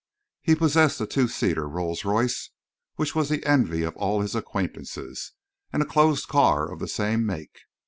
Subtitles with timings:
[0.41, 2.49] He possessed a two seater Rolls Royce,
[2.95, 5.33] which was the envy of all his acquaintances,
[5.71, 7.59] and a closed car of the same make.